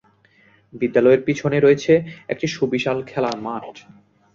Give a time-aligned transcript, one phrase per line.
[0.73, 1.93] বিদ্যালয়ের পিছনে রয়েছে
[2.29, 3.63] একটি বিশাল খেলার মাঠ।